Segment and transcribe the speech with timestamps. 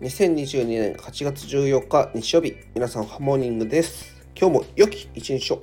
[0.00, 2.56] 2022年8月14日日曜日。
[2.74, 4.16] 皆さんハモーニングです。
[4.34, 5.62] 今日も良き一日を。